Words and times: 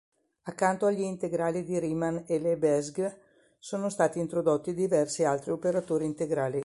Accanto 0.45 0.87
agli 0.87 1.01
integrali 1.01 1.63
di 1.63 1.77
Riemann 1.77 2.23
e 2.25 2.39
Lebesgue 2.39 3.19
sono 3.59 3.87
stati 3.89 4.17
introdotti 4.17 4.73
diversi 4.73 5.23
altri 5.25 5.51
operatori 5.51 6.05
integrali. 6.05 6.59